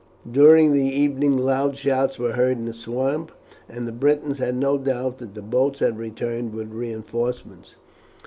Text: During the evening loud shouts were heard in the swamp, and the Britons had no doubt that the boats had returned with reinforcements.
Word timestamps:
During 0.31 0.73
the 0.73 0.81
evening 0.83 1.37
loud 1.37 1.77
shouts 1.77 2.17
were 2.17 2.31
heard 2.31 2.57
in 2.57 2.65
the 2.65 2.73
swamp, 2.73 3.31
and 3.69 3.87
the 3.87 3.91
Britons 3.91 4.39
had 4.39 4.55
no 4.55 4.75
doubt 4.79 5.19
that 5.19 5.35
the 5.35 5.43
boats 5.43 5.77
had 5.79 5.99
returned 5.99 6.55
with 6.55 6.71
reinforcements. 6.73 7.75